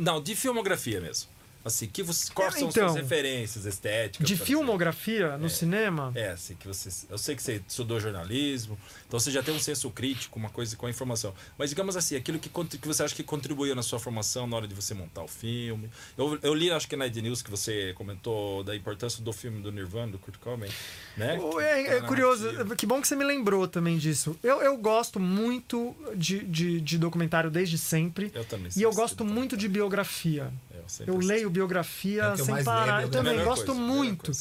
[0.00, 1.28] Não, de filmografia mesmo.
[1.64, 4.26] Assim, que você, quais são Então, suas referências estéticas?
[4.26, 6.90] De filmografia no cinema, É, assim, que você.
[7.08, 10.76] Eu sei que você estudou jornalismo, então você já tem um senso crítico, uma coisa
[10.76, 11.32] com a informação.
[11.56, 14.68] Mas digamos assim, aquilo que, que você acha que contribuiu na sua formação na hora
[14.68, 15.88] de você montar o filme.
[16.18, 19.62] Eu, eu li, acho que na Ed News que você comentou da importância do filme
[19.62, 20.70] do Nirvana, do Kurt Cobain,
[21.16, 21.38] né?
[21.40, 22.46] O- Que É, é curioso,
[22.76, 24.36] que bom que você me lembrou também disso.
[24.42, 28.30] Eu, eu gosto muito de, de, de documentário desde sempre.
[28.34, 30.52] Eu também E eu gosto muito de biografia.
[30.70, 30.73] É,
[31.06, 33.02] eu leio biografia É o sem parar.
[33.02, 34.32] Eu também Melhor gosto coisa, melhor muito.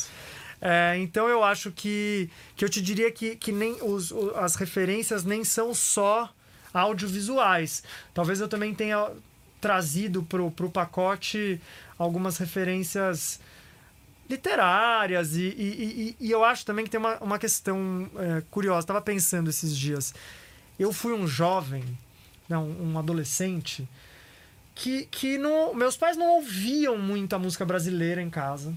[0.62, 4.56] É, então eu acho que, que eu te diria que, que nem os, o- as
[4.56, 6.34] referências nem são só
[6.74, 7.84] audiovisuais.
[8.14, 9.10] Talvez eu também tenha
[9.60, 11.60] trazido pro, pro pacote
[11.98, 13.40] algumas referências
[14.30, 18.80] literárias e, e, e- e eu acho também que tem uma, uma questão é, curiosa.
[18.82, 20.14] Estava pensando esses dias.
[20.80, 21.84] Eu fui um jovem,
[22.50, 23.88] não, um adolescente,
[24.76, 28.74] que, que não, meus pais não ouviam muita música brasileira em casa.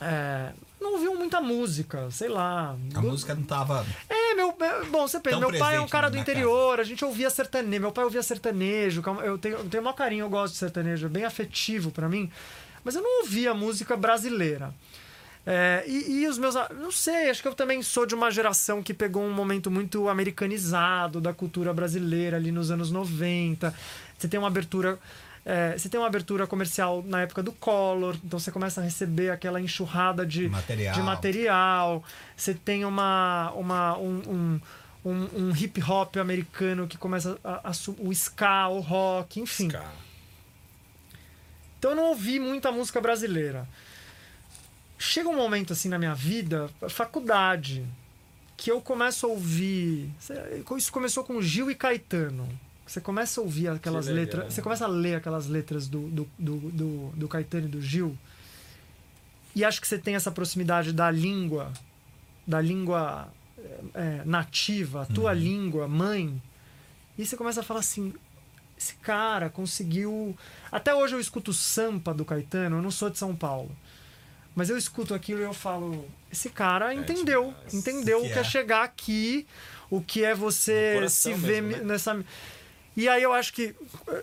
[0.00, 2.76] É, não ouviam muita música, sei lá.
[2.94, 3.86] A música não tava.
[4.08, 4.54] É, meu.
[4.60, 7.80] é, Bom, você pensa, meu pai é um cara do interior, a gente ouvia sertanejo.
[7.80, 9.02] Meu pai ouvia sertanejo.
[9.22, 12.30] Eu tenho, eu tenho maior carinho, eu gosto de sertanejo, é bem afetivo pra mim.
[12.82, 14.74] Mas eu não ouvia música brasileira.
[15.44, 16.54] É, e, e os meus.
[16.54, 20.08] Não sei, acho que eu também sou de uma geração que pegou um momento muito
[20.08, 23.74] americanizado da cultura brasileira ali nos anos 90.
[24.22, 25.00] Você tem uma abertura.
[25.44, 29.30] é, você tem uma abertura comercial na época do Collor, então você começa a receber
[29.30, 30.94] aquela enxurrada de Material.
[30.94, 32.04] de material.
[32.36, 34.60] Você tem uma, uma um, um,
[35.04, 39.66] um, um hip hop americano que começa a, a o ska, o rock, enfim.
[39.68, 39.90] Cara,
[41.80, 43.68] Então eu não ouvi muita música brasileira.
[44.96, 47.84] Chega um momento assim na minha vida, faculdade,
[48.56, 50.08] que eu começo a ouvir.
[50.78, 52.48] Isso começou com Gil e Caetano.
[52.92, 54.52] Você começa a ouvir aquelas letras.
[54.52, 58.14] Você começa a ler aquelas letras do, do, do, do, do Caetano e do Gil.
[59.56, 61.72] E acho que você tem essa proximidade da língua,
[62.46, 63.32] da língua
[63.94, 66.40] é, nativa, a tua língua, mãe.
[67.16, 68.12] E você começa a falar assim:
[68.76, 70.36] esse cara conseguiu.
[70.70, 73.74] Até hoje eu escuto Sampa do Caetano, eu não sou de São Paulo.
[74.54, 77.54] Mas eu escuto aquilo e eu falo: esse cara entendeu.
[77.54, 77.72] demais.
[77.72, 78.44] entendeu O que é é.
[78.44, 79.46] chegar aqui,
[79.88, 81.92] o que é você se ver mesmo, né?
[81.94, 82.22] nessa.
[82.96, 83.74] E aí eu acho que
[84.08, 84.22] eh,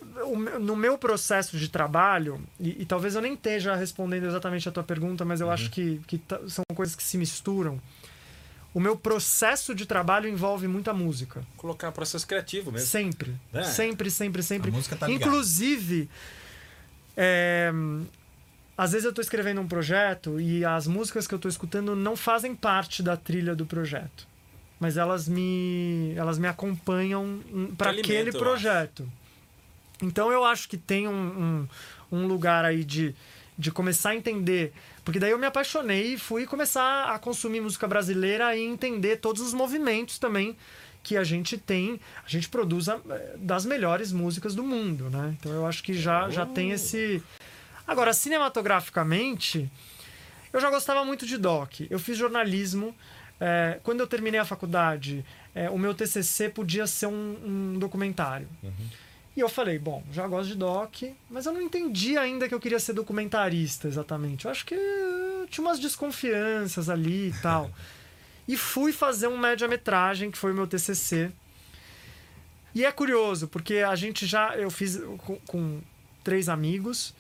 [0.60, 4.84] no meu processo de trabalho, e, e talvez eu nem esteja respondendo exatamente a tua
[4.84, 5.53] pergunta, mas eu Uhum.
[5.53, 7.82] acho que, que são coisas que se misturam.
[8.71, 11.43] O meu processo de trabalho envolve muita música.
[11.58, 12.88] colocar processo criativo mesmo.
[12.88, 13.36] Sempre.
[13.51, 13.63] É.
[13.63, 14.69] Sempre, sempre, sempre.
[14.69, 15.25] A música tá ligada.
[15.25, 16.08] Inclusive,
[17.17, 17.71] é,
[18.77, 22.15] às vezes eu tô escrevendo um projeto e as músicas que eu tô escutando não
[22.15, 24.27] fazem parte da trilha do projeto.
[24.80, 27.39] Mas elas me, elas me acompanham
[27.78, 29.12] para aquele projeto.
[30.02, 31.68] Então eu acho que tem um,
[32.12, 33.13] um, um lugar aí de,
[33.58, 34.72] de começar a entender.
[35.04, 39.42] Porque daí eu me apaixonei e fui começar a consumir música brasileira e entender todos
[39.42, 40.56] os movimentos também
[41.04, 42.00] que a gente tem.
[42.26, 43.02] A gente produz a-
[43.38, 45.36] das melhores músicas do mundo, né?
[45.39, 47.22] Então eu acho que já, já tem esse.
[47.86, 49.70] Agora, cinematograficamente,
[50.54, 51.82] eu já gostava muito de doc.
[51.89, 52.96] Eu fiz jornalismo.
[53.39, 55.23] É, quando eu terminei a faculdade,
[55.56, 57.38] é, o meu TCC podia ser um,
[57.73, 58.47] um documentário.
[59.36, 62.60] E eu falei, bom, já gosto de doc, mas eu não entendi ainda que eu
[62.60, 64.45] queria ser documentarista exatamente.
[64.45, 67.71] Eu acho que eh, tinha umas desconfianças ali e tal.
[68.47, 71.32] e fui fazer um média-metragem, que foi o meu TCC.
[72.75, 74.56] E é curioso, porque a gente já.
[74.58, 75.82] Eu fiz com, com
[76.23, 77.13] três amigos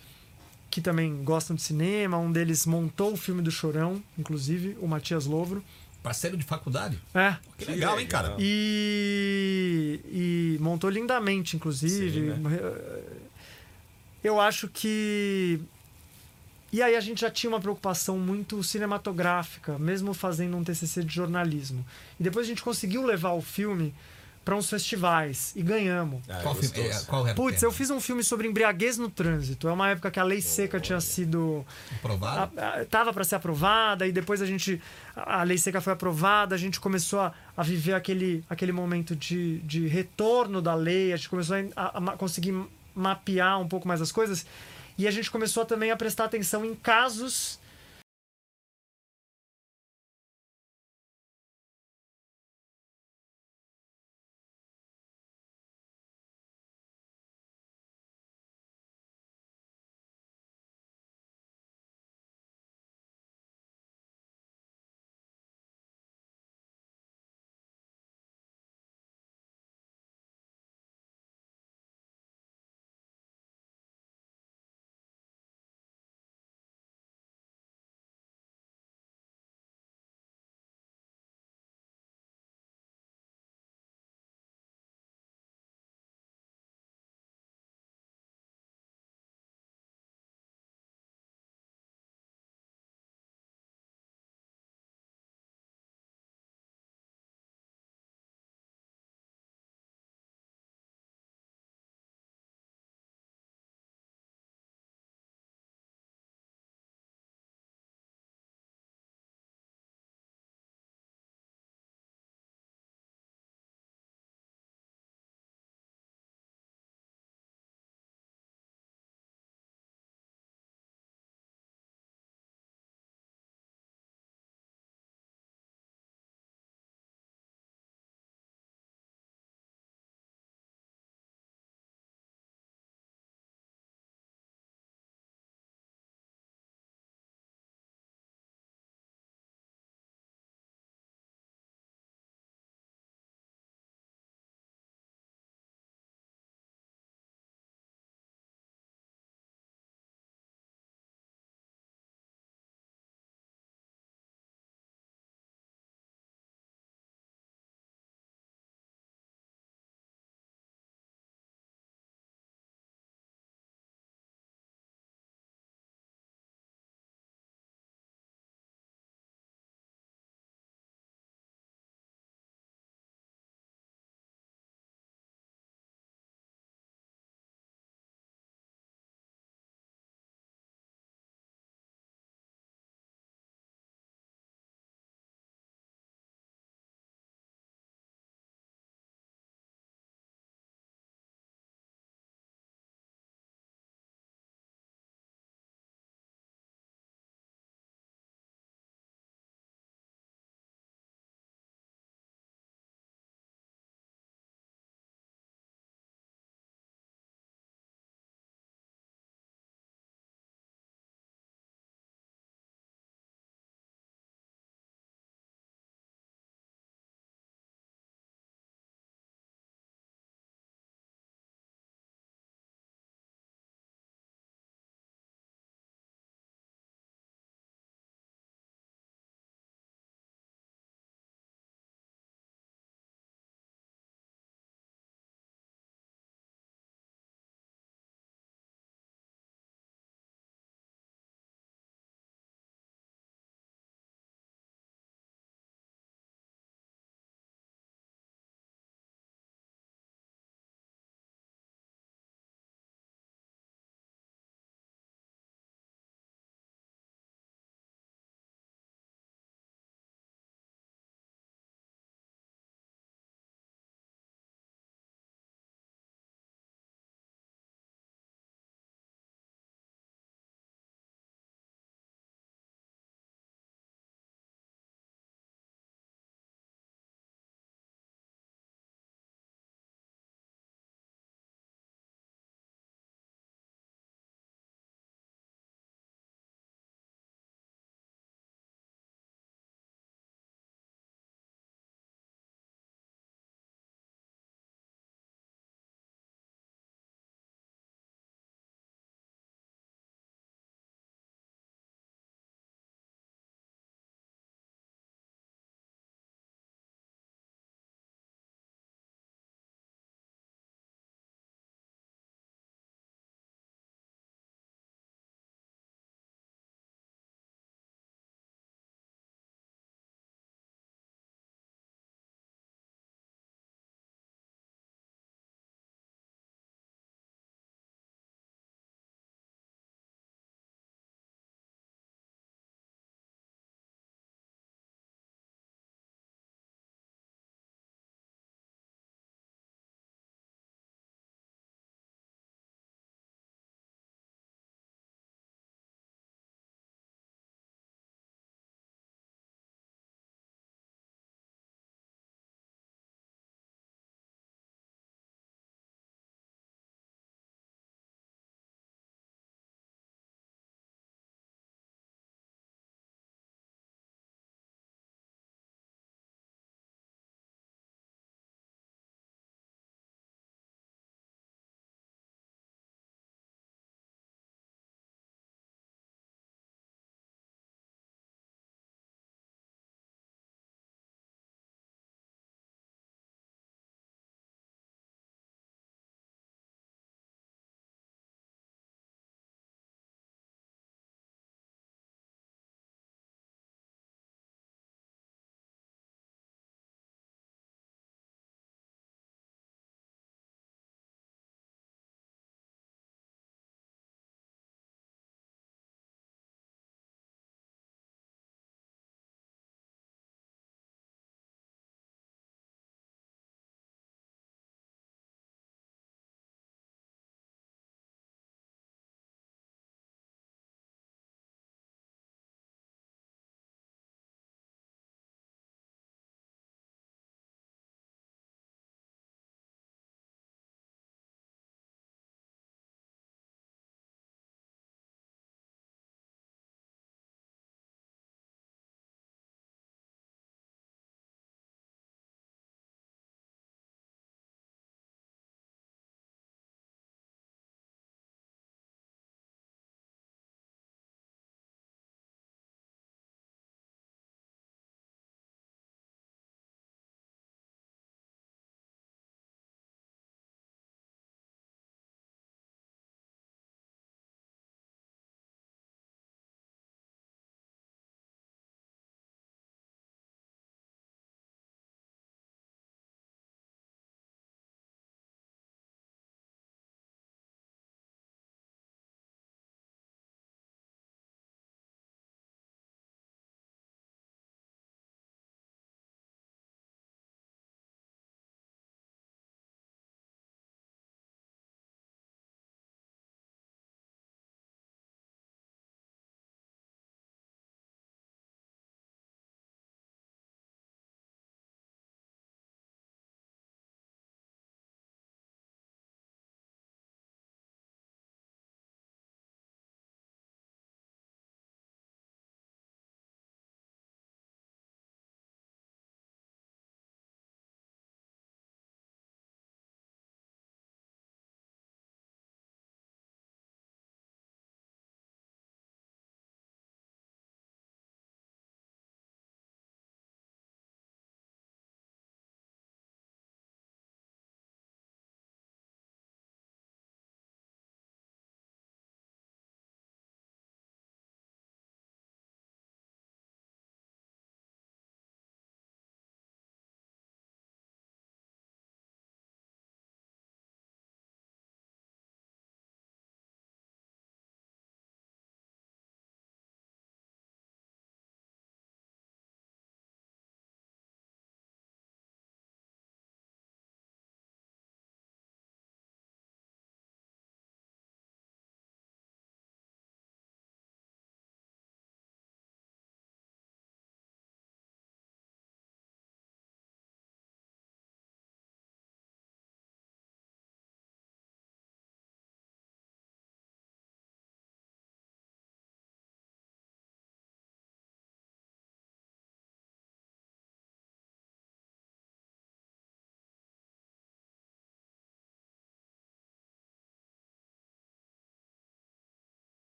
[0.69, 2.17] que também gostam de cinema.
[2.17, 5.63] Um deles montou o filme do Chorão, inclusive, o Matias Lovro.
[6.09, 6.99] Parceiro de faculdade?
[7.13, 7.35] É.
[7.55, 8.35] Que legal, hein, cara?
[8.39, 12.33] E, e montou lindamente, inclusive.
[12.33, 12.43] Sim,
[14.23, 15.61] Eu acho que
[16.73, 21.13] e aí a gente já tinha uma preocupação muito cinematográfica, mesmo fazendo um TCC de
[21.13, 21.85] jornalismo.
[22.19, 23.93] E depois a gente conseguiu levar o filme
[24.49, 26.23] para uns festivais e ganhamos.
[26.27, 29.67] Ah, Qual, filme, é, qual era Putz, eu fiz um filme sobre embriaguez no trânsito.
[29.67, 31.63] É uma época que a lei seca tinha sido
[31.99, 32.51] Aprovado?
[32.59, 34.81] a- a- tava para ser aprovada e depois a gente
[35.15, 39.59] a lei seca foi aprovada a gente começou a, a viver aquele, aquele momento de,
[39.59, 42.55] de retorno da lei a gente começou a, a conseguir
[42.95, 44.47] mapear um pouco mais as coisas
[44.97, 47.59] e a gente começou também a prestar atenção em casos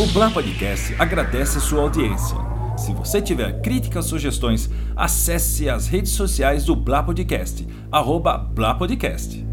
[0.00, 2.34] O Blá Podcast agradece sua audiência.
[2.74, 9.49] Se você tiver críticas sugestões, acesse as redes sociais do Blá Podcast, arroba Blá Podcast.